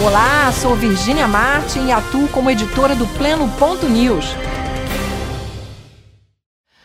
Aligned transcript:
Olá, 0.00 0.52
sou 0.52 0.76
Virgínia 0.76 1.26
Martin 1.26 1.86
e 1.86 1.92
atuo 1.92 2.28
como 2.28 2.48
editora 2.48 2.94
do 2.94 3.04
Pleno 3.18 3.48
Ponto 3.58 3.88
News. 3.88 4.26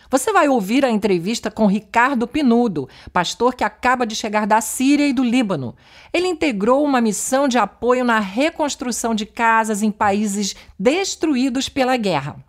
Você 0.09 0.33
vai 0.33 0.49
ouvir 0.49 0.83
a 0.83 0.89
entrevista 0.89 1.51
com 1.51 1.67
Ricardo 1.67 2.27
Pinudo, 2.27 2.89
pastor 3.11 3.53
que 3.53 3.63
acaba 3.63 4.07
de 4.07 4.15
chegar 4.15 4.47
da 4.47 4.59
Síria 4.61 5.07
e 5.07 5.13
do 5.13 5.23
Líbano. 5.23 5.75
Ele 6.11 6.27
integrou 6.27 6.83
uma 6.83 6.99
missão 6.99 7.47
de 7.47 7.59
apoio 7.59 8.03
na 8.03 8.19
reconstrução 8.19 9.13
de 9.13 9.27
casas 9.27 9.83
em 9.83 9.91
países 9.91 10.55
destruídos 10.79 11.69
pela 11.69 11.95
guerra. 11.97 12.43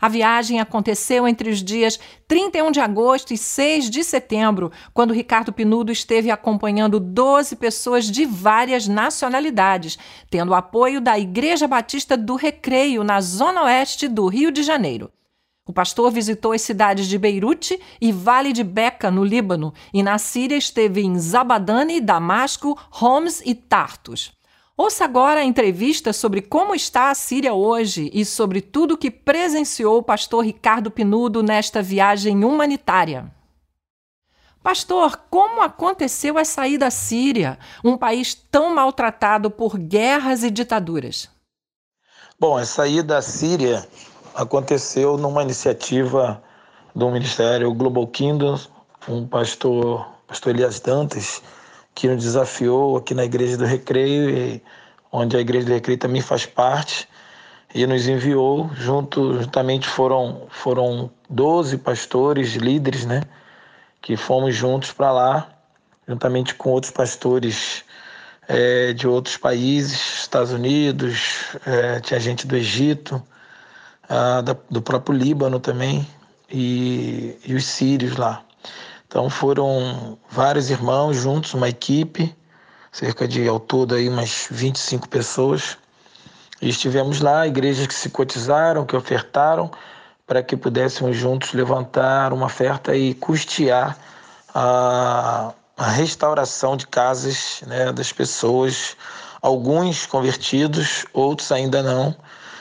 A 0.00 0.08
viagem 0.08 0.60
aconteceu 0.60 1.26
entre 1.26 1.50
os 1.50 1.62
dias 1.62 1.98
31 2.28 2.70
de 2.70 2.78
agosto 2.78 3.34
e 3.34 3.38
6 3.38 3.90
de 3.90 4.04
setembro, 4.04 4.70
quando 4.94 5.12
Ricardo 5.12 5.52
Pinudo 5.52 5.90
esteve 5.90 6.30
acompanhando 6.30 7.00
12 7.00 7.56
pessoas 7.56 8.08
de 8.08 8.24
várias 8.24 8.86
nacionalidades, 8.86 9.98
tendo 10.30 10.54
apoio 10.54 11.00
da 11.00 11.18
Igreja 11.18 11.66
Batista 11.66 12.16
do 12.16 12.36
Recreio, 12.36 13.02
na 13.02 13.20
zona 13.20 13.64
oeste 13.64 14.06
do 14.06 14.28
Rio 14.28 14.52
de 14.52 14.62
Janeiro. 14.62 15.10
O 15.66 15.72
pastor 15.72 16.10
visitou 16.10 16.52
as 16.52 16.62
cidades 16.62 17.06
de 17.06 17.18
Beirute 17.18 17.78
e 18.00 18.10
Vale 18.10 18.54
de 18.54 18.64
Beca, 18.64 19.10
no 19.10 19.22
Líbano, 19.22 19.74
e 19.92 20.02
na 20.02 20.16
Síria 20.16 20.56
esteve 20.56 21.02
em 21.02 21.18
Zabadane, 21.18 22.00
Damasco, 22.00 22.78
Homs 22.90 23.42
e 23.44 23.54
Tartus. 23.54 24.37
Ouça 24.80 25.04
agora 25.04 25.40
a 25.40 25.44
entrevista 25.44 26.12
sobre 26.12 26.40
como 26.40 26.72
está 26.72 27.10
a 27.10 27.14
Síria 27.14 27.52
hoje 27.52 28.12
e 28.14 28.24
sobre 28.24 28.60
tudo 28.60 28.96
que 28.96 29.10
presenciou 29.10 29.98
o 29.98 30.02
pastor 30.04 30.44
Ricardo 30.44 30.88
Pinudo 30.88 31.42
nesta 31.42 31.82
viagem 31.82 32.44
humanitária. 32.44 33.28
Pastor, 34.62 35.20
como 35.28 35.62
aconteceu 35.62 36.38
a 36.38 36.44
saída 36.44 36.84
da 36.84 36.90
Síria, 36.92 37.58
um 37.82 37.98
país 37.98 38.36
tão 38.36 38.72
maltratado 38.72 39.50
por 39.50 39.76
guerras 39.76 40.44
e 40.44 40.50
ditaduras? 40.50 41.28
Bom, 42.38 42.56
a 42.56 42.64
saída 42.64 43.14
da 43.14 43.22
Síria 43.22 43.84
aconteceu 44.32 45.18
numa 45.18 45.42
iniciativa 45.42 46.40
do 46.94 47.10
Ministério 47.10 47.74
Global 47.74 48.06
Kingdoms, 48.06 48.70
um 49.08 49.26
pastor, 49.26 50.08
pastor 50.28 50.54
Elias 50.54 50.78
Dantas, 50.78 51.42
que 51.98 52.06
nos 52.06 52.22
desafiou 52.22 52.96
aqui 52.96 53.12
na 53.12 53.24
Igreja 53.24 53.56
do 53.56 53.64
Recreio, 53.64 54.60
onde 55.10 55.36
a 55.36 55.40
Igreja 55.40 55.66
do 55.66 55.72
Recreio 55.72 55.98
também 55.98 56.22
faz 56.22 56.46
parte, 56.46 57.08
e 57.74 57.84
nos 57.88 58.06
enviou, 58.06 58.70
junto, 58.72 59.42
juntamente 59.42 59.88
foram, 59.88 60.46
foram 60.48 61.10
12 61.28 61.76
pastores, 61.78 62.54
líderes, 62.54 63.04
né, 63.04 63.22
que 64.00 64.16
fomos 64.16 64.54
juntos 64.54 64.92
para 64.92 65.10
lá, 65.10 65.48
juntamente 66.06 66.54
com 66.54 66.70
outros 66.70 66.92
pastores 66.92 67.82
é, 68.46 68.92
de 68.92 69.08
outros 69.08 69.36
países, 69.36 70.20
Estados 70.20 70.52
Unidos, 70.52 71.56
é, 71.66 71.98
tinha 71.98 72.20
gente 72.20 72.46
do 72.46 72.54
Egito, 72.54 73.20
a, 74.08 74.40
da, 74.40 74.56
do 74.70 74.80
próprio 74.80 75.18
Líbano 75.18 75.58
também, 75.58 76.06
e, 76.48 77.36
e 77.44 77.56
os 77.56 77.64
sírios 77.64 78.16
lá. 78.16 78.44
Então 79.08 79.30
foram 79.30 80.18
vários 80.30 80.68
irmãos 80.68 81.16
juntos, 81.16 81.54
uma 81.54 81.68
equipe, 81.68 82.36
cerca 82.92 83.26
de 83.26 83.48
ao 83.48 83.58
todo 83.58 83.94
aí 83.94 84.06
umas 84.06 84.46
25 84.50 85.08
pessoas. 85.08 85.78
E 86.60 86.68
estivemos 86.68 87.20
lá, 87.20 87.46
igrejas 87.46 87.86
que 87.86 87.94
se 87.94 88.10
cotizaram, 88.10 88.84
que 88.84 88.94
ofertaram, 88.94 89.70
para 90.26 90.42
que 90.42 90.56
pudéssemos 90.58 91.16
juntos 91.16 91.54
levantar 91.54 92.34
uma 92.34 92.46
oferta 92.46 92.94
e 92.94 93.14
custear 93.14 93.96
a, 94.54 95.54
a 95.74 95.90
restauração 95.90 96.76
de 96.76 96.86
casas 96.86 97.62
né, 97.66 97.90
das 97.92 98.12
pessoas, 98.12 98.94
alguns 99.40 100.04
convertidos, 100.04 101.06
outros 101.14 101.50
ainda 101.50 101.82
não, 101.82 102.14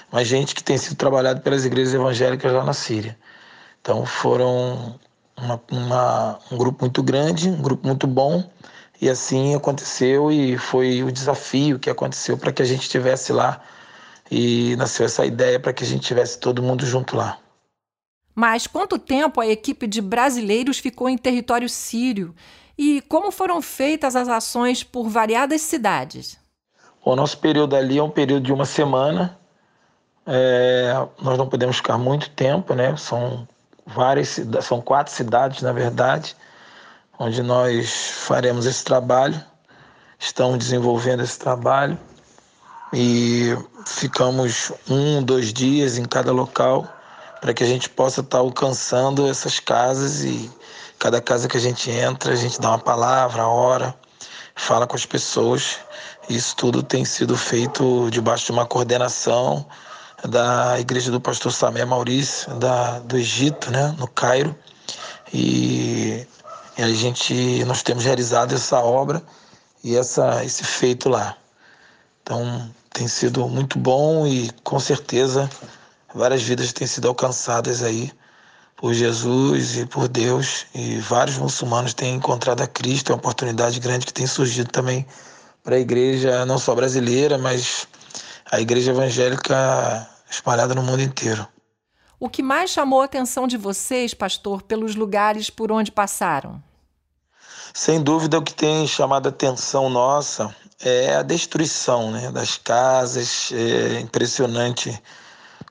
mas 0.09 0.29
gente 0.29 0.55
que 0.55 0.63
tem 0.63 0.77
sido 0.77 0.95
trabalhado 0.95 1.41
pelas 1.41 1.65
igrejas 1.65 1.93
evangélicas 1.93 2.53
lá 2.53 2.63
na 2.63 2.73
Síria. 2.73 3.17
Então 3.81 4.05
foram 4.05 4.97
uma, 5.37 5.61
uma, 5.71 6.39
um 6.51 6.57
grupo 6.57 6.83
muito 6.83 7.03
grande, 7.03 7.49
um 7.49 7.61
grupo 7.61 7.85
muito 7.85 8.07
bom, 8.07 8.43
e 8.99 9.09
assim 9.09 9.55
aconteceu 9.55 10.31
e 10.31 10.57
foi 10.57 11.03
o 11.03 11.11
desafio 11.11 11.77
que 11.77 11.89
aconteceu 11.89 12.37
para 12.37 12.51
que 12.51 12.61
a 12.61 12.65
gente 12.65 12.81
estivesse 12.81 13.31
lá 13.31 13.61
e 14.29 14.75
nasceu 14.75 15.05
essa 15.05 15.25
ideia 15.25 15.59
para 15.59 15.71
que 15.71 15.83
a 15.83 15.87
gente 15.87 16.05
tivesse 16.05 16.39
todo 16.39 16.63
mundo 16.63 16.85
junto 16.85 17.15
lá. 17.15 17.37
Mas 18.33 18.67
quanto 18.67 18.99
tempo 18.99 19.39
a 19.39 19.47
equipe 19.47 19.87
de 19.87 20.01
brasileiros 20.01 20.79
ficou 20.79 21.09
em 21.09 21.17
território 21.17 21.69
sírio 21.69 22.35
e 22.77 23.01
como 23.01 23.31
foram 23.31 23.61
feitas 23.61 24.15
as 24.15 24.27
ações 24.27 24.83
por 24.83 25.09
variadas 25.09 25.61
cidades? 25.61 26.37
O 27.03 27.15
nosso 27.15 27.37
período 27.39 27.75
ali 27.75 27.97
é 27.97 28.03
um 28.03 28.09
período 28.09 28.43
de 28.43 28.53
uma 28.53 28.65
semana. 28.65 29.39
É, 30.25 30.93
nós 31.21 31.37
não 31.37 31.47
podemos 31.47 31.77
ficar 31.77 31.97
muito 31.97 32.29
tempo, 32.31 32.73
né? 32.73 32.95
São 32.97 33.47
várias 33.87 34.39
são 34.61 34.81
quatro 34.81 35.13
cidades, 35.13 35.61
na 35.61 35.71
verdade, 35.71 36.35
onde 37.17 37.41
nós 37.41 38.11
faremos 38.25 38.65
esse 38.65 38.83
trabalho. 38.83 39.41
Estamos 40.19 40.57
desenvolvendo 40.57 41.23
esse 41.23 41.39
trabalho 41.39 41.97
e 42.91 43.55
ficamos 43.85 44.71
um, 44.89 45.23
dois 45.23 45.53
dias 45.53 45.97
em 45.97 46.05
cada 46.05 46.31
local 46.31 46.87
para 47.39 47.53
que 47.53 47.63
a 47.63 47.67
gente 47.67 47.89
possa 47.89 48.21
estar 48.21 48.39
alcançando 48.39 49.27
essas 49.27 49.59
casas 49.59 50.23
e 50.23 50.51
cada 50.97 51.21
casa 51.21 51.47
que 51.47 51.55
a 51.55 51.59
gente 51.59 51.89
entra, 51.91 52.33
a 52.33 52.35
gente 52.35 52.59
dá 52.59 52.69
uma 52.69 52.79
palavra, 52.79 53.43
a 53.43 53.47
hora, 53.47 53.95
fala 54.55 54.87
com 54.87 54.95
as 54.95 55.05
pessoas. 55.05 55.77
Isso 56.27 56.55
tudo 56.55 56.81
tem 56.81 57.05
sido 57.05 57.37
feito 57.37 58.09
debaixo 58.09 58.47
de 58.47 58.51
uma 58.51 58.65
coordenação 58.65 59.65
da 60.25 60.79
igreja 60.79 61.11
do 61.11 61.21
pastor 61.21 61.51
Samé 61.51 61.85
Maurício, 61.85 62.53
da, 62.55 62.99
do 62.99 63.17
Egito, 63.17 63.69
né, 63.71 63.95
no 63.97 64.07
Cairo. 64.07 64.55
E, 65.33 66.25
e, 66.77 66.81
a 66.81 66.89
gente, 66.89 67.63
nós 67.65 67.83
temos 67.83 68.05
realizado 68.05 68.55
essa 68.55 68.79
obra 68.79 69.21
e 69.83 69.95
essa, 69.95 70.43
esse 70.43 70.63
feito 70.63 71.09
lá. 71.09 71.35
Então, 72.23 72.69
tem 72.91 73.07
sido 73.07 73.47
muito 73.47 73.77
bom 73.77 74.25
e, 74.25 74.49
com 74.63 74.79
certeza, 74.79 75.49
várias 76.13 76.41
vidas 76.41 76.73
têm 76.73 76.87
sido 76.87 77.07
alcançadas 77.07 77.83
aí 77.83 78.11
por 78.75 78.93
Jesus 78.93 79.77
e 79.77 79.85
por 79.85 80.07
Deus. 80.07 80.65
E 80.73 80.97
vários 80.99 81.37
muçulmanos 81.37 81.93
têm 81.93 82.15
encontrado 82.15 82.61
a 82.61 82.67
Cristo. 82.67 83.11
É 83.11 83.15
uma 83.15 83.19
oportunidade 83.19 83.79
grande 83.79 84.05
que 84.05 84.13
tem 84.13 84.25
surgido 84.25 84.69
também 84.71 85.05
para 85.63 85.75
a 85.75 85.79
igreja, 85.79 86.45
não 86.45 86.57
só 86.57 86.73
brasileira, 86.73 87.37
mas 87.37 87.87
a 88.51 88.59
igreja 88.59 88.91
evangélica 88.91 90.07
espalhada 90.29 90.73
no 90.73 90.83
mundo 90.83 91.01
inteiro. 91.01 91.47
O 92.19 92.29
que 92.29 92.41
mais 92.41 92.71
chamou 92.71 93.01
a 93.01 93.05
atenção 93.05 93.47
de 93.47 93.57
vocês, 93.57 94.13
pastor, 94.13 94.63
pelos 94.63 94.95
lugares 94.95 95.49
por 95.49 95.71
onde 95.71 95.91
passaram? 95.91 96.61
Sem 97.73 98.01
dúvida, 98.01 98.39
o 98.39 98.41
que 98.41 98.53
tem 98.53 98.87
chamado 98.87 99.27
a 99.27 99.29
atenção 99.29 99.87
nossa 99.89 100.55
é 100.81 101.15
a 101.15 101.21
destruição 101.21 102.11
né, 102.11 102.31
das 102.31 102.57
casas. 102.57 103.51
É 103.51 103.99
impressionante 103.99 104.99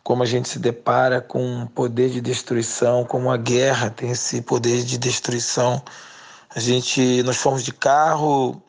como 0.04 0.22
a 0.22 0.26
gente 0.26 0.48
se 0.48 0.60
depara 0.60 1.20
com 1.20 1.44
um 1.44 1.66
poder 1.66 2.10
de 2.10 2.20
destruição, 2.20 3.04
como 3.04 3.28
a 3.28 3.37
guerra 3.37 3.91
tem 3.91 4.12
esse 4.12 4.41
poder 4.41 4.84
de 4.84 4.97
destruição. 4.98 5.82
A 6.54 6.60
gente, 6.60 7.25
nós 7.25 7.38
fomos 7.38 7.64
de 7.64 7.72
carro, 7.72 8.62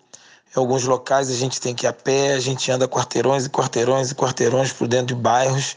em 0.55 0.59
alguns 0.59 0.83
locais 0.83 1.29
a 1.29 1.33
gente 1.33 1.59
tem 1.59 1.75
que 1.75 1.85
ir 1.85 1.89
a 1.89 1.93
pé, 1.93 2.33
a 2.33 2.39
gente 2.39 2.71
anda 2.71 2.87
quarteirões 2.87 3.45
e 3.45 3.49
quarteirões 3.49 4.11
e 4.11 4.15
quarteirões 4.15 4.71
por 4.71 4.87
dentro 4.87 5.07
de 5.07 5.15
bairros. 5.15 5.75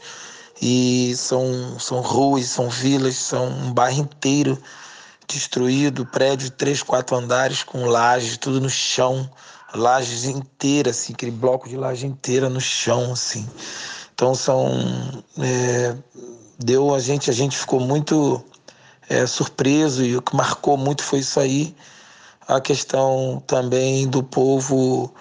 E 0.61 1.15
são, 1.15 1.79
são 1.79 2.01
ruas, 2.01 2.45
são 2.45 2.69
vilas, 2.69 3.15
são 3.15 3.47
um 3.47 3.73
bairro 3.73 4.01
inteiro 4.01 4.61
destruído, 5.27 6.05
prédio 6.05 6.49
de 6.49 6.51
três, 6.51 6.83
quatro 6.83 7.15
andares 7.15 7.63
com 7.63 7.85
lajes, 7.85 8.37
tudo 8.37 8.59
no 8.59 8.69
chão, 8.69 9.29
lajes 9.73 10.25
inteiras, 10.25 10.97
assim, 10.99 11.13
aquele 11.13 11.31
bloco 11.31 11.67
de 11.67 11.77
laje 11.77 12.05
inteira 12.05 12.49
no 12.49 12.61
chão, 12.61 13.13
assim. 13.13 13.47
Então 14.13 14.35
são 14.35 15.23
é, 15.39 15.95
deu 16.59 16.93
a 16.93 16.99
gente, 16.99 17.29
a 17.29 17.33
gente 17.33 17.57
ficou 17.57 17.79
muito 17.79 18.43
é, 19.09 19.25
surpreso 19.25 20.03
e 20.03 20.15
o 20.15 20.21
que 20.21 20.35
marcou 20.35 20.77
muito 20.77 21.03
foi 21.03 21.19
isso 21.19 21.39
aí 21.39 21.75
a 22.47 22.59
questão 22.59 23.41
também 23.47 24.07
do 24.07 24.23
povo, 24.23 25.13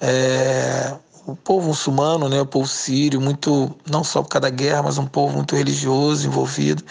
é, 0.00 0.96
o 1.26 1.36
povo 1.36 1.68
muçulmano, 1.68 2.28
né, 2.28 2.40
o 2.40 2.46
povo 2.46 2.66
sírio, 2.66 3.20
muito, 3.20 3.74
não 3.90 4.02
só 4.02 4.22
por 4.22 4.30
causa 4.30 4.42
da 4.42 4.50
guerra, 4.50 4.82
mas 4.82 4.98
um 4.98 5.06
povo 5.06 5.36
muito 5.36 5.54
religioso 5.54 6.26
envolvido. 6.26 6.82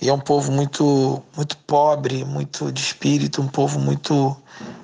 E 0.00 0.08
é 0.08 0.12
um 0.12 0.20
povo 0.20 0.52
muito, 0.52 1.22
muito 1.36 1.56
pobre, 1.58 2.24
muito 2.24 2.70
de 2.72 2.80
espírito, 2.80 3.40
um 3.40 3.48
povo 3.48 3.78
muito 3.78 4.36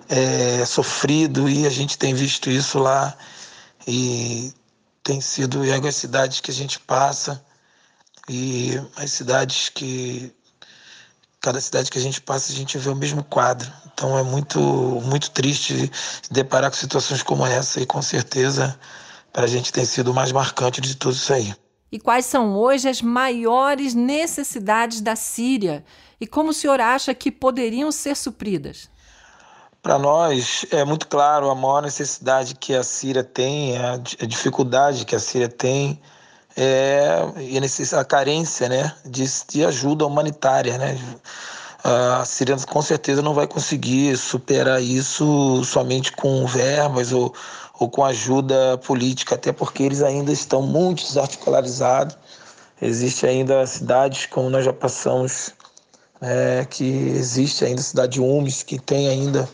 é, 0.08 0.64
sofrido, 0.64 1.48
e 1.48 1.66
a 1.66 1.70
gente 1.70 1.98
tem 1.98 2.14
visto 2.14 2.50
isso 2.50 2.78
lá. 2.78 3.16
E 3.86 4.52
tem 5.02 5.20
sido 5.20 5.64
e 5.64 5.72
as 5.72 5.96
cidades 5.96 6.40
que 6.40 6.50
a 6.50 6.54
gente 6.54 6.78
passa, 6.80 7.42
e 8.28 8.80
as 8.96 9.10
cidades 9.10 9.68
que 9.68 10.32
cada 11.40 11.60
cidade 11.60 11.90
que 11.90 11.98
a 11.98 12.02
gente 12.02 12.20
passa 12.20 12.52
a 12.52 12.54
gente 12.54 12.76
vê 12.76 12.90
o 12.90 12.94
mesmo 12.94 13.24
quadro. 13.24 13.70
Então 13.92 14.18
é 14.18 14.22
muito 14.22 14.60
muito 14.60 15.30
triste 15.30 15.90
se 16.22 16.32
deparar 16.32 16.70
com 16.70 16.76
situações 16.76 17.22
como 17.22 17.46
essa 17.46 17.80
e 17.80 17.86
com 17.86 18.02
certeza 18.02 18.78
para 19.32 19.44
a 19.44 19.48
gente 19.48 19.72
tem 19.72 19.84
sido 19.84 20.10
o 20.10 20.14
mais 20.14 20.32
marcante 20.32 20.80
de 20.80 20.96
tudo 20.96 21.14
isso 21.14 21.32
aí. 21.32 21.54
E 21.92 21.98
quais 21.98 22.26
são 22.26 22.56
hoje 22.56 22.88
as 22.88 23.02
maiores 23.02 23.94
necessidades 23.94 25.00
da 25.00 25.16
Síria? 25.16 25.84
E 26.20 26.26
como 26.26 26.50
o 26.50 26.54
senhor 26.54 26.80
acha 26.80 27.12
que 27.14 27.32
poderiam 27.32 27.90
ser 27.90 28.16
supridas? 28.16 28.88
Para 29.82 29.98
nós 29.98 30.66
é 30.70 30.84
muito 30.84 31.08
claro 31.08 31.48
a 31.48 31.54
maior 31.54 31.82
necessidade 31.82 32.54
que 32.54 32.74
a 32.74 32.82
Síria 32.82 33.24
tem, 33.24 33.78
a, 33.78 33.96
dificuldade 34.26 35.06
que 35.06 35.16
a 35.16 35.18
Síria 35.18 35.48
tem 35.48 36.00
é, 36.56 37.22
e 37.38 37.58
a, 37.58 38.00
a 38.00 38.04
carência 38.04 38.68
né, 38.68 38.92
de, 39.04 39.24
de 39.48 39.64
ajuda 39.64 40.06
humanitária. 40.06 40.76
Né? 40.78 40.98
A 41.82 42.24
Síria 42.24 42.56
com 42.56 42.82
certeza 42.82 43.22
não 43.22 43.34
vai 43.34 43.46
conseguir 43.46 44.16
superar 44.16 44.82
isso 44.82 45.64
somente 45.64 46.12
com 46.12 46.46
verbas 46.46 47.12
ou, 47.12 47.34
ou 47.78 47.88
com 47.88 48.04
ajuda 48.04 48.78
política, 48.78 49.34
até 49.34 49.52
porque 49.52 49.82
eles 49.82 50.02
ainda 50.02 50.32
estão 50.32 50.62
muito 50.62 51.02
desarticularizados. 51.02 52.16
Existe 52.82 53.26
ainda 53.26 53.66
cidades, 53.66 54.26
como 54.26 54.48
nós 54.50 54.64
já 54.64 54.72
passamos, 54.72 55.52
é, 56.20 56.66
que 56.68 56.84
existe 56.84 57.64
ainda 57.64 57.80
a 57.80 57.84
cidade 57.84 58.12
de 58.14 58.20
Umes, 58.20 58.62
que 58.62 58.78
tem 58.78 59.08
ainda 59.08 59.48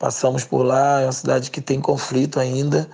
Passamos 0.00 0.44
por 0.44 0.62
lá, 0.62 1.02
é 1.02 1.04
uma 1.04 1.12
cidade 1.12 1.50
que 1.50 1.60
tem 1.60 1.78
conflito 1.78 2.40
ainda 2.40 2.88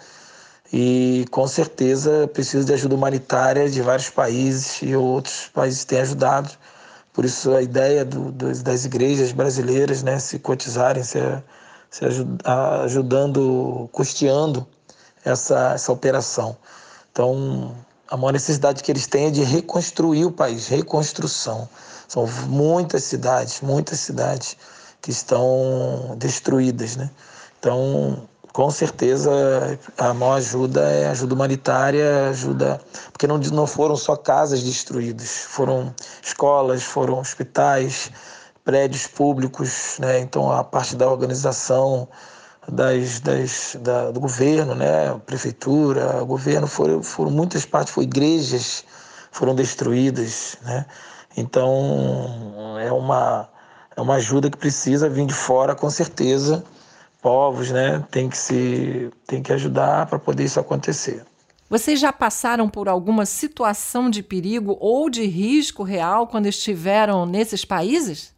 e 0.72 1.24
com 1.30 1.46
certeza 1.46 2.28
precisa 2.32 2.64
de 2.64 2.72
ajuda 2.72 2.94
humanitária 2.94 3.70
de 3.70 3.80
vários 3.82 4.10
países 4.10 4.82
e 4.82 4.94
outros 4.96 5.48
países 5.54 5.84
têm 5.84 6.00
ajudado. 6.00 6.50
Por 7.12 7.24
isso 7.24 7.54
a 7.54 7.62
ideia 7.62 8.04
do, 8.04 8.30
das 8.32 8.84
igrejas 8.84 9.32
brasileiras 9.32 10.02
né, 10.02 10.18
se 10.18 10.38
cotizarem, 10.38 11.02
se, 11.02 11.18
se 11.90 12.04
ajudando, 12.84 13.88
custeando 13.92 14.66
essa, 15.24 15.72
essa 15.74 15.92
operação. 15.92 16.56
Então, 17.10 17.74
a 18.08 18.16
maior 18.16 18.32
necessidade 18.32 18.82
que 18.82 18.92
eles 18.92 19.06
têm 19.06 19.26
é 19.26 19.30
de 19.30 19.42
reconstruir 19.42 20.26
o 20.26 20.30
país, 20.30 20.68
reconstrução. 20.68 21.68
São 22.06 22.26
muitas 22.48 23.04
cidades, 23.04 23.60
muitas 23.60 23.98
cidades 24.00 24.56
que 25.00 25.10
estão 25.10 26.14
destruídas, 26.18 26.96
né? 26.96 27.10
Então, 27.58 28.28
com 28.56 28.70
certeza, 28.70 29.78
a 29.98 30.14
maior 30.14 30.36
ajuda 30.36 30.80
é 30.80 31.08
ajuda 31.08 31.34
humanitária, 31.34 32.30
ajuda 32.30 32.80
porque 33.12 33.26
não, 33.26 33.36
não 33.36 33.66
foram 33.66 33.96
só 33.98 34.16
casas 34.16 34.62
destruídas, 34.62 35.44
foram 35.46 35.94
escolas, 36.22 36.82
foram 36.82 37.18
hospitais, 37.18 38.10
prédios 38.64 39.06
públicos, 39.06 39.98
né? 40.00 40.20
Então, 40.20 40.50
a 40.50 40.64
parte 40.64 40.96
da 40.96 41.06
organização 41.06 42.08
das, 42.66 43.20
das, 43.20 43.76
da, 43.82 44.10
do 44.10 44.20
governo, 44.20 44.74
né? 44.74 45.14
prefeitura, 45.26 46.24
governo, 46.24 46.66
foram, 46.66 47.02
foram 47.02 47.30
muitas 47.30 47.66
partes, 47.66 47.92
foram 47.92 48.08
igrejas 48.08 48.84
foram 49.32 49.54
destruídas, 49.54 50.56
né? 50.62 50.86
Então, 51.36 52.78
é 52.82 52.90
uma 52.90 53.50
é 53.94 54.00
uma 54.00 54.14
ajuda 54.14 54.48
que 54.48 54.56
precisa 54.56 55.10
vir 55.10 55.26
de 55.26 55.34
fora, 55.34 55.74
com 55.74 55.90
certeza. 55.90 56.64
Povos, 57.26 57.72
né, 57.72 58.04
tem 58.08 58.28
que 58.28 58.38
se 58.38 59.10
tem 59.26 59.42
que 59.42 59.52
ajudar 59.52 60.06
para 60.06 60.16
poder 60.16 60.44
isso 60.44 60.60
acontecer. 60.60 61.26
Vocês 61.68 61.98
já 61.98 62.12
passaram 62.12 62.68
por 62.68 62.88
alguma 62.88 63.26
situação 63.26 64.08
de 64.08 64.22
perigo 64.22 64.76
ou 64.78 65.10
de 65.10 65.26
risco 65.26 65.82
real 65.82 66.28
quando 66.28 66.46
estiveram 66.46 67.26
nesses 67.26 67.64
países? 67.64 68.32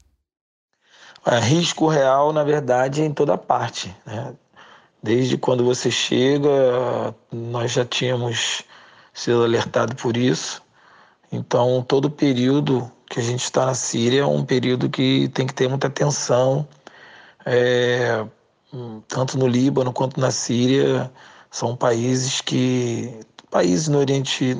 É, 1.26 1.38
risco 1.38 1.86
real, 1.86 2.32
na 2.32 2.42
verdade, 2.42 3.02
é 3.02 3.04
em 3.04 3.12
toda 3.12 3.36
parte. 3.36 3.94
Né? 4.06 4.32
Desde 5.02 5.36
quando 5.36 5.62
você 5.66 5.90
chega, 5.90 7.14
nós 7.30 7.72
já 7.72 7.84
tínhamos 7.84 8.62
sido 9.12 9.44
alertado 9.44 9.94
por 9.96 10.16
isso. 10.16 10.62
Então, 11.30 11.84
todo 11.86 12.08
período 12.08 12.90
que 13.10 13.20
a 13.20 13.22
gente 13.22 13.44
está 13.44 13.66
na 13.66 13.74
Síria 13.74 14.22
é 14.22 14.26
um 14.26 14.46
período 14.46 14.88
que 14.88 15.28
tem 15.34 15.46
que 15.46 15.52
ter 15.52 15.68
muita 15.68 15.88
atenção, 15.88 16.66
é, 17.44 18.24
tanto 19.08 19.38
no 19.38 19.46
Líbano 19.46 19.92
quanto 19.92 20.20
na 20.20 20.30
Síria, 20.30 21.10
são 21.50 21.76
países 21.76 22.40
que 22.40 23.20
países 23.50 23.88
no 23.88 23.98
Oriente, 23.98 24.56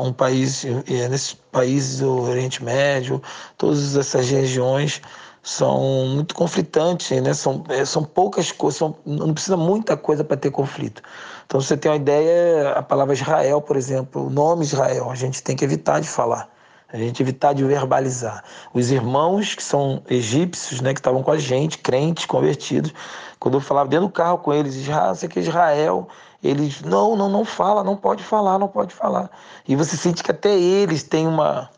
um 0.00 0.12
país 0.12 0.64
é, 0.64 1.08
nesses 1.08 1.34
países 1.34 2.00
do 2.00 2.22
Oriente 2.22 2.62
Médio, 2.62 3.20
todas 3.56 3.96
essas 3.96 4.28
regiões 4.30 5.02
são 5.42 6.06
muito 6.06 6.34
conflitantes, 6.34 7.10
né? 7.22 7.32
São, 7.34 7.64
é, 7.68 7.84
são 7.84 8.04
poucas 8.04 8.52
coisas, 8.52 8.80
não 9.04 9.32
precisa 9.32 9.56
muita 9.56 9.96
coisa 9.96 10.22
para 10.22 10.36
ter 10.36 10.50
conflito. 10.50 11.02
Então, 11.46 11.60
você 11.60 11.76
tem 11.76 11.90
uma 11.90 11.96
ideia, 11.96 12.72
a 12.72 12.82
palavra 12.82 13.14
Israel, 13.14 13.60
por 13.62 13.76
exemplo, 13.76 14.26
o 14.26 14.30
nome 14.30 14.64
Israel, 14.64 15.10
a 15.10 15.14
gente 15.14 15.42
tem 15.42 15.56
que 15.56 15.64
evitar 15.64 16.00
de 16.00 16.08
falar 16.08 16.48
a 16.92 16.96
gente 16.96 17.22
evitar 17.22 17.52
de 17.52 17.62
verbalizar. 17.64 18.42
Os 18.72 18.90
irmãos 18.90 19.54
que 19.54 19.62
são 19.62 20.02
egípcios, 20.08 20.80
né, 20.80 20.94
que 20.94 21.00
estavam 21.00 21.22
com 21.22 21.30
a 21.30 21.38
gente, 21.38 21.78
crentes, 21.78 22.24
convertidos, 22.24 22.94
quando 23.38 23.54
eu 23.54 23.60
falava 23.60 23.88
dentro 23.88 24.06
do 24.06 24.12
carro 24.12 24.38
com 24.38 24.52
eles, 24.52 24.74
Israel, 24.74 25.14
você 25.14 25.28
que 25.28 25.38
é 25.38 25.42
Israel, 25.42 26.08
eles, 26.42 26.80
não, 26.82 27.14
não, 27.14 27.28
não 27.28 27.44
fala, 27.44 27.84
não 27.84 27.96
pode 27.96 28.22
falar, 28.22 28.58
não 28.58 28.68
pode 28.68 28.94
falar. 28.94 29.30
E 29.66 29.76
você 29.76 29.96
sente 29.96 30.22
que 30.22 30.30
até 30.30 30.56
eles 30.56 31.02
têm 31.02 31.26
uma. 31.26 31.68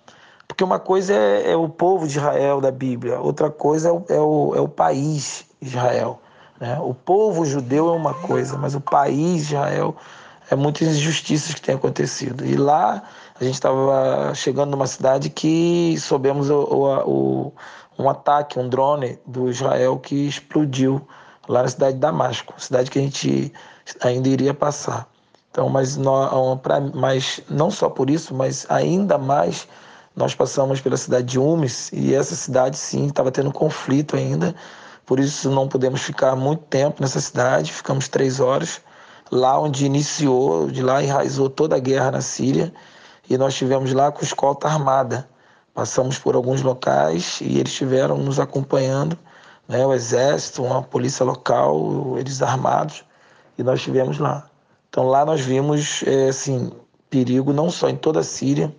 Porque 0.47 0.65
uma 0.65 0.79
coisa 0.79 1.15
é, 1.15 1.53
é 1.53 1.57
o 1.57 1.69
povo 1.69 2.07
de 2.07 2.19
Israel 2.19 2.61
da 2.61 2.71
Bíblia, 2.71 3.21
outra 3.21 3.51
coisa 3.51 3.89
é 3.89 3.93
o, 3.93 4.05
é 4.09 4.21
o, 4.21 4.55
é 4.57 4.61
o 4.61 4.69
país 4.69 5.45
Israel. 5.61 6.21
Né? 6.59 6.79
O 6.81 6.93
povo 6.93 7.45
judeu 7.45 7.89
é 7.89 7.93
uma 7.93 8.15
coisa, 8.15 8.59
mas 8.59 8.75
o 8.75 8.81
país 8.81 9.43
Israel 9.43 9.97
é 10.51 10.57
muitas 10.57 10.89
injustiças 10.89 11.55
que 11.55 11.63
têm 11.63 11.77
acontecido. 11.77 12.45
E 12.45 12.57
lá 12.57 13.03
a 13.41 13.45
gente 13.45 13.55
estava 13.55 14.35
chegando 14.35 14.71
numa 14.71 14.87
cidade 14.87 15.31
que 15.31 15.97
soubemos 15.99 16.51
o, 16.51 16.61
o, 16.61 17.09
o, 17.09 17.53
um 17.99 18.11
ataque, 18.11 18.59
um 18.59 18.69
drone 18.69 19.19
do 19.25 19.49
Israel 19.49 19.99
que 19.99 20.27
explodiu 20.27 21.07
lá 21.49 21.63
na 21.63 21.69
cidade 21.69 21.95
de 21.95 22.01
Damasco, 22.01 22.55
cidade 22.59 22.91
que 22.91 22.99
a 22.99 23.03
gente 23.03 23.53
ainda 24.03 24.29
iria 24.29 24.53
passar. 24.53 25.09
Então, 25.51 25.69
mas, 25.69 25.97
não, 25.97 26.59
pra, 26.59 26.81
mas 26.81 27.41
não 27.49 27.71
só 27.71 27.89
por 27.89 28.11
isso, 28.11 28.35
mas 28.35 28.67
ainda 28.69 29.19
mais 29.19 29.67
nós 30.15 30.35
passamos 30.35 30.81
pela 30.81 30.97
cidade 30.97 31.27
de 31.27 31.39
Umes 31.39 31.91
e 31.93 32.15
essa 32.15 32.35
cidade 32.35 32.77
sim 32.77 33.07
estava 33.07 33.31
tendo 33.31 33.53
conflito 33.53 34.17
ainda, 34.17 34.55
por 35.07 35.19
isso 35.19 35.51
não 35.51 35.69
podemos 35.69 36.03
ficar 36.03 36.37
muito 36.37 36.63
tempo 36.65 37.01
nessa 37.01 37.21
cidade, 37.21 37.73
ficamos 37.73 38.09
três 38.09 38.39
horas 38.39 38.81
lá 39.31 39.59
onde 39.59 39.87
iniciou, 39.87 40.71
de 40.71 40.83
lá 40.83 41.03
enraizou 41.03 41.49
toda 41.49 41.77
a 41.77 41.79
guerra 41.79 42.11
na 42.11 42.21
Síria 42.21 42.73
e 43.29 43.39
nós 43.39 43.53
estivemos 43.53 43.93
lá 43.93 44.11
com 44.11 44.25
escolta 44.25 44.67
armada. 44.67 45.29
Passamos 45.73 46.19
por 46.19 46.35
alguns 46.35 46.63
locais 46.63 47.39
e 47.41 47.59
eles 47.59 47.71
estiveram 47.71 48.19
nos 48.19 48.41
acompanhando, 48.41 49.17
né, 49.69 49.87
o 49.87 49.95
exército, 49.95 50.65
uma 50.65 50.83
polícia 50.83 51.25
local, 51.25 52.19
eles 52.19 52.43
armados, 52.43 53.05
e 53.57 53.63
nós 53.63 53.79
estivemos 53.79 54.19
lá. 54.19 54.49
Então 54.89 55.05
lá 55.05 55.25
nós 55.25 55.41
vimos 55.41 56.03
é, 56.05 56.29
assim, 56.29 56.73
perigo 57.09 57.53
não 57.53 57.71
só 57.71 57.89
em 57.89 57.97
toda 57.97 58.19
a 58.21 58.25
Síria, 58.25 58.75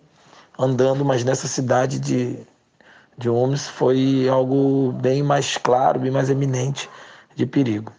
andando, 0.60 1.06
mas 1.06 1.24
nessa 1.24 1.48
cidade 1.48 1.98
de, 1.98 2.38
de 3.18 3.30
Homs 3.30 3.68
foi 3.68 4.28
algo 4.30 4.92
bem 4.92 5.24
mais 5.24 5.56
claro, 5.56 6.00
bem 6.00 6.12
mais 6.12 6.30
eminente 6.30 6.90
de 7.36 7.46
perigo. 7.46 7.94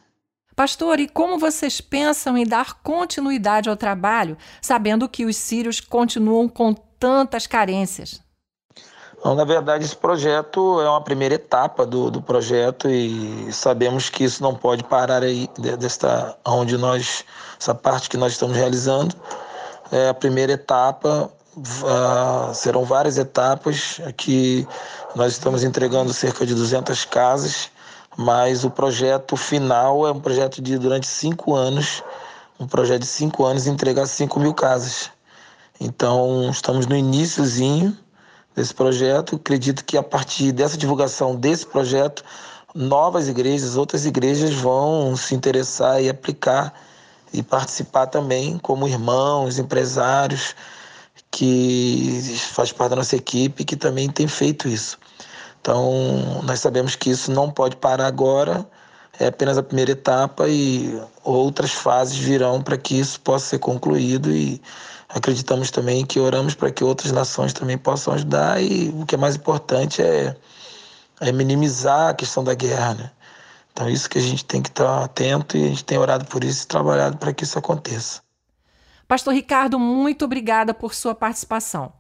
Pastor, 0.63 1.01
e 1.01 1.09
como 1.09 1.41
vocês 1.41 1.81
pensam 1.81 2.39
em 2.39 2.47
dar 2.47 2.75
continuidade 2.85 3.69
ao 3.69 3.77
trabalho, 3.77 4.39
sabendo 4.61 5.09
que 5.09 5.25
os 5.25 5.37
sírios 5.37 5.81
continuam 5.81 6.49
com 6.49 6.73
tantas 6.73 7.49
carências? 7.49 8.21
Não, 9.25 9.35
na 9.35 9.43
verdade, 9.45 9.85
esse 9.85 9.97
projeto 9.97 10.81
é 10.81 10.89
uma 10.89 11.01
primeira 11.01 11.35
etapa 11.35 11.85
do, 11.85 12.13
do 12.13 12.23
projeto 12.23 12.89
e 12.89 13.53
sabemos 13.53 14.09
que 14.09 14.23
isso 14.23 14.41
não 14.41 14.55
pode 14.55 14.85
parar 14.85 15.25
aí 15.25 15.51
desta 15.81 16.39
onde 16.47 16.79
nós 16.79 17.25
essa 17.61 17.75
parte 17.75 18.09
que 18.09 18.17
nós 18.17 18.31
estamos 18.31 18.57
realizando. 18.57 19.17
É 19.91 20.11
a 20.11 20.15
primeira 20.15 20.53
etapa, 20.53 21.29
uh, 21.57 22.55
serão 22.55 22.85
várias 22.85 23.19
etapas. 23.19 24.01
Aqui 24.07 24.65
nós 25.17 25.33
estamos 25.33 25.65
entregando 25.65 26.13
cerca 26.13 26.47
de 26.47 26.55
200 26.55 27.05
casas 27.07 27.69
mas 28.17 28.65
o 28.65 28.71
projeto 28.71 29.37
final 29.37 30.07
é 30.07 30.13
um 30.13 30.21
projeto 30.21 30.61
de 30.61 30.79
durante 30.79 31.07
cinco 31.07 31.55
anos, 31.55 32.03
um 32.59 32.67
projeto 32.67 33.01
de 33.01 33.07
cinco 33.07 33.45
anos 33.45 33.67
entregar 33.67 34.07
5 34.07 34.39
mil 34.39 34.55
casas. 34.55 35.11
Então 35.81 36.49
estamos 36.51 36.87
no 36.87 36.97
iníciozinho 36.97 37.97
desse 38.55 38.73
projeto. 38.75 39.37
Acredito 39.37 39.85
que 39.85 39.97
a 39.97 40.03
partir 40.03 40.53
dessa 40.53 40.77
divulgação 40.77 41.35
desse 41.35 41.67
projeto, 41.67 42.23
novas 42.75 43.29
igrejas, 43.29 43.77
outras 43.77 44.07
igrejas 44.07 44.55
vão 44.55 45.17
se 45.17 45.35
interessar 45.35 46.03
e 46.03 46.09
aplicar 46.09 46.73
e 47.33 47.43
participar 47.43 48.07
também 48.07 48.59
como 48.59 48.87
irmãos, 48.87 49.59
empresários 49.59 50.55
que 51.31 52.37
faz 52.53 52.71
parte 52.71 52.91
da 52.91 52.97
nossa 52.97 53.17
equipe 53.17 53.65
que 53.65 53.75
também 53.75 54.09
tem 54.09 54.29
feito 54.29 54.69
isso. 54.69 54.99
Então, 55.63 56.43
nós 56.43 56.59
sabemos 56.59 56.97
que 56.97 57.09
isso 57.09 57.31
não 57.31 57.49
pode 57.49 57.77
parar 57.77 58.07
agora, 58.07 58.67
é 59.21 59.29
apenas 59.29 59.57
a 59.57 59.63
primeira 59.63 59.93
etapa 59.93 60.49
e 60.49 61.01
outras 61.23 61.71
fases 61.71 62.17
virão 62.17 62.61
para 62.61 62.77
que 62.77 62.99
isso 62.99 63.21
possa 63.21 63.47
ser 63.47 63.59
concluído 63.61 64.33
e 64.33 64.61
acreditamos 65.09 65.71
também 65.71 66.05
que 66.05 66.19
oramos 66.19 66.57
para 66.57 66.73
que 66.73 66.83
outras 66.83 67.13
nações 67.13 67.53
também 67.53 67.79
possam 67.79 68.13
ajudar 68.15 68.61
e 68.61 68.89
o 68.89 69.07
que 69.07 69.15
é 69.15 69.19
mais 69.19 69.37
importante 69.37 70.03
é, 70.03 70.35
é 71.21 71.31
minimizar 71.31 72.11
a 72.11 72.15
questão 72.15 72.43
da 72.43 72.55
guerra, 72.55 72.95
né? 72.95 73.11
Então 73.73 73.89
isso 73.89 74.11
que 74.11 74.19
a 74.19 74.23
gente 74.23 74.45
tem 74.45 74.61
que 74.61 74.69
estar 74.69 75.05
atento 75.05 75.57
e 75.57 75.65
a 75.65 75.69
gente 75.69 75.85
tem 75.85 75.97
orado 75.97 76.25
por 76.25 76.43
isso 76.43 76.65
e 76.65 76.67
trabalhado 76.67 77.19
para 77.19 77.33
que 77.33 77.45
isso 77.45 77.57
aconteça. 77.57 78.21
Pastor 79.07 79.33
Ricardo, 79.33 79.79
muito 79.79 80.25
obrigada 80.25 80.75
por 80.75 80.93
sua 80.93 81.15
participação. 81.15 81.93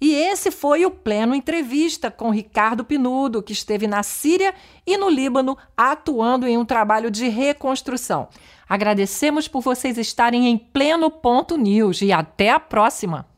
E 0.00 0.14
esse 0.14 0.50
foi 0.50 0.86
o 0.86 0.90
Pleno 0.90 1.34
Entrevista 1.34 2.10
com 2.10 2.30
Ricardo 2.30 2.84
Pinudo, 2.84 3.42
que 3.42 3.52
esteve 3.52 3.86
na 3.86 4.02
Síria 4.02 4.54
e 4.86 4.96
no 4.96 5.10
Líbano 5.10 5.58
atuando 5.76 6.46
em 6.46 6.56
um 6.56 6.64
trabalho 6.64 7.10
de 7.10 7.28
reconstrução. 7.28 8.28
Agradecemos 8.66 9.46
por 9.46 9.60
vocês 9.60 9.98
estarem 9.98 10.48
em 10.48 10.56
pleno 10.56 11.10
ponto 11.10 11.58
news 11.58 12.00
e 12.00 12.12
até 12.12 12.50
a 12.50 12.58
próxima! 12.58 13.29